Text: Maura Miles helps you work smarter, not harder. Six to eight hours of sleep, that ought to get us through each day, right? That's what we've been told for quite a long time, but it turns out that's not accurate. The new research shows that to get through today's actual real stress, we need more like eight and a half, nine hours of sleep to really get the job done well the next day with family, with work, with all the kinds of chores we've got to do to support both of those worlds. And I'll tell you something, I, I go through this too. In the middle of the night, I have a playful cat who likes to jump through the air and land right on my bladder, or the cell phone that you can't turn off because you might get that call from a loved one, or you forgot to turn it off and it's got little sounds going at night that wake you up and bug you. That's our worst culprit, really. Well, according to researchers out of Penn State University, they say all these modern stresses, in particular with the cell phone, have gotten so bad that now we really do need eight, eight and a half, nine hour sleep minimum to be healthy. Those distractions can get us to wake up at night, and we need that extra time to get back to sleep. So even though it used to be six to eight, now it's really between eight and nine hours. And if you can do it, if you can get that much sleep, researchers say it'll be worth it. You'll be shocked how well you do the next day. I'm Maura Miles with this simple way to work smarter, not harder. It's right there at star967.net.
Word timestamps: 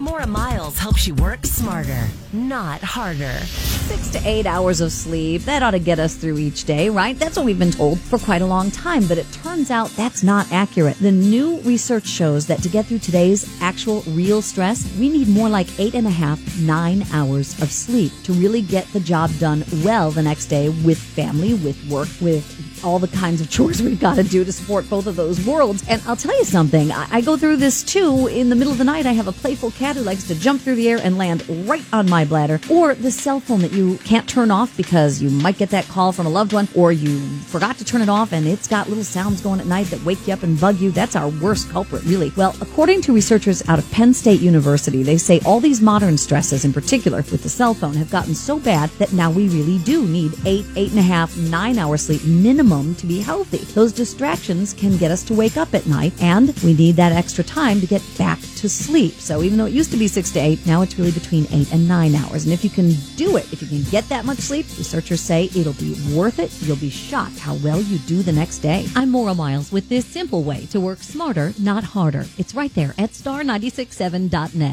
Maura 0.00 0.26
Miles 0.26 0.78
helps 0.78 1.06
you 1.06 1.14
work 1.14 1.44
smarter, 1.44 2.06
not 2.32 2.80
harder. 2.80 3.38
Six 3.86 4.08
to 4.12 4.20
eight 4.24 4.46
hours 4.46 4.80
of 4.80 4.90
sleep, 4.92 5.42
that 5.42 5.62
ought 5.62 5.72
to 5.72 5.78
get 5.78 5.98
us 5.98 6.16
through 6.16 6.38
each 6.38 6.64
day, 6.64 6.88
right? 6.88 7.18
That's 7.18 7.36
what 7.36 7.44
we've 7.44 7.58
been 7.58 7.70
told 7.70 8.00
for 8.00 8.18
quite 8.18 8.40
a 8.40 8.46
long 8.46 8.70
time, 8.70 9.06
but 9.06 9.18
it 9.18 9.30
turns 9.30 9.70
out 9.70 9.90
that's 9.90 10.22
not 10.22 10.50
accurate. 10.50 10.98
The 10.98 11.12
new 11.12 11.60
research 11.60 12.06
shows 12.06 12.46
that 12.46 12.62
to 12.62 12.70
get 12.70 12.86
through 12.86 13.00
today's 13.00 13.46
actual 13.60 14.00
real 14.08 14.40
stress, 14.40 14.90
we 14.98 15.10
need 15.10 15.28
more 15.28 15.50
like 15.50 15.68
eight 15.78 15.94
and 15.94 16.06
a 16.06 16.10
half, 16.10 16.40
nine 16.58 17.04
hours 17.12 17.60
of 17.60 17.70
sleep 17.70 18.10
to 18.24 18.32
really 18.32 18.62
get 18.62 18.90
the 18.94 19.00
job 19.00 19.30
done 19.38 19.64
well 19.84 20.10
the 20.10 20.22
next 20.22 20.46
day 20.46 20.70
with 20.70 20.98
family, 20.98 21.52
with 21.52 21.78
work, 21.90 22.08
with 22.22 22.82
all 22.82 22.98
the 22.98 23.08
kinds 23.08 23.42
of 23.42 23.50
chores 23.54 23.82
we've 23.82 24.00
got 24.00 24.14
to 24.16 24.22
do 24.22 24.44
to 24.44 24.52
support 24.52 24.88
both 24.88 25.06
of 25.06 25.16
those 25.16 25.44
worlds. 25.46 25.84
And 25.88 26.02
I'll 26.06 26.16
tell 26.16 26.36
you 26.36 26.44
something, 26.44 26.90
I, 26.90 27.06
I 27.10 27.20
go 27.20 27.36
through 27.36 27.56
this 27.56 27.82
too. 27.82 28.28
In 28.28 28.48
the 28.48 28.56
middle 28.56 28.72
of 28.72 28.78
the 28.78 28.84
night, 28.84 29.04
I 29.04 29.12
have 29.12 29.28
a 29.28 29.32
playful 29.32 29.72
cat 29.72 29.96
who 29.96 30.02
likes 30.02 30.26
to 30.28 30.34
jump 30.34 30.62
through 30.62 30.76
the 30.76 30.88
air 30.88 30.98
and 31.02 31.18
land 31.18 31.46
right 31.68 31.84
on 31.92 32.08
my 32.08 32.24
bladder, 32.24 32.60
or 32.70 32.94
the 32.94 33.10
cell 33.10 33.40
phone 33.40 33.60
that 33.60 33.73
you 33.74 33.98
can't 33.98 34.28
turn 34.28 34.50
off 34.50 34.76
because 34.76 35.20
you 35.20 35.30
might 35.30 35.58
get 35.58 35.70
that 35.70 35.86
call 35.88 36.12
from 36.12 36.26
a 36.26 36.30
loved 36.30 36.52
one, 36.52 36.68
or 36.74 36.92
you 36.92 37.18
forgot 37.46 37.76
to 37.78 37.84
turn 37.84 38.02
it 38.02 38.08
off 38.08 38.32
and 38.32 38.46
it's 38.46 38.68
got 38.68 38.88
little 38.88 39.04
sounds 39.04 39.40
going 39.40 39.60
at 39.60 39.66
night 39.66 39.86
that 39.86 40.02
wake 40.04 40.26
you 40.26 40.32
up 40.32 40.42
and 40.42 40.60
bug 40.60 40.78
you. 40.78 40.90
That's 40.90 41.16
our 41.16 41.28
worst 41.28 41.70
culprit, 41.70 42.04
really. 42.04 42.32
Well, 42.36 42.56
according 42.60 43.02
to 43.02 43.12
researchers 43.12 43.66
out 43.68 43.78
of 43.78 43.90
Penn 43.90 44.14
State 44.14 44.40
University, 44.40 45.02
they 45.02 45.18
say 45.18 45.40
all 45.44 45.60
these 45.60 45.80
modern 45.80 46.16
stresses, 46.16 46.64
in 46.64 46.72
particular 46.72 47.18
with 47.18 47.42
the 47.42 47.48
cell 47.48 47.74
phone, 47.74 47.94
have 47.94 48.10
gotten 48.10 48.34
so 48.34 48.58
bad 48.58 48.90
that 48.98 49.12
now 49.12 49.30
we 49.30 49.48
really 49.48 49.78
do 49.78 50.06
need 50.06 50.32
eight, 50.46 50.66
eight 50.76 50.90
and 50.90 50.98
a 50.98 51.02
half, 51.02 51.36
nine 51.36 51.78
hour 51.78 51.96
sleep 51.96 52.24
minimum 52.24 52.94
to 52.96 53.06
be 53.06 53.20
healthy. 53.20 53.58
Those 53.74 53.92
distractions 53.92 54.72
can 54.72 54.96
get 54.96 55.10
us 55.10 55.22
to 55.24 55.34
wake 55.34 55.56
up 55.56 55.74
at 55.74 55.86
night, 55.86 56.12
and 56.22 56.54
we 56.60 56.74
need 56.74 56.96
that 56.96 57.12
extra 57.12 57.44
time 57.44 57.80
to 57.80 57.86
get 57.86 58.02
back 58.16 58.38
to 58.64 58.68
sleep. 58.70 59.12
So 59.20 59.42
even 59.42 59.58
though 59.58 59.66
it 59.66 59.74
used 59.74 59.90
to 59.90 59.98
be 59.98 60.08
six 60.08 60.30
to 60.32 60.40
eight, 60.40 60.64
now 60.64 60.80
it's 60.80 60.98
really 60.98 61.12
between 61.12 61.46
eight 61.52 61.70
and 61.70 61.86
nine 61.86 62.14
hours. 62.14 62.44
And 62.44 62.52
if 62.52 62.64
you 62.64 62.70
can 62.70 62.94
do 63.14 63.36
it, 63.36 63.52
if 63.52 63.60
you 63.60 63.68
can 63.68 63.82
get 63.90 64.08
that 64.08 64.24
much 64.24 64.38
sleep, 64.38 64.64
researchers 64.78 65.20
say 65.20 65.50
it'll 65.54 65.74
be 65.74 65.94
worth 66.16 66.38
it. 66.38 66.50
You'll 66.62 66.76
be 66.76 66.88
shocked 66.88 67.38
how 67.38 67.56
well 67.56 67.80
you 67.80 67.98
do 67.98 68.22
the 68.22 68.32
next 68.32 68.60
day. 68.60 68.86
I'm 68.96 69.10
Maura 69.10 69.34
Miles 69.34 69.70
with 69.70 69.90
this 69.90 70.06
simple 70.06 70.42
way 70.42 70.64
to 70.66 70.80
work 70.80 71.00
smarter, 71.00 71.52
not 71.58 71.84
harder. 71.84 72.24
It's 72.38 72.54
right 72.54 72.74
there 72.74 72.94
at 72.96 73.10
star967.net. 73.10 74.72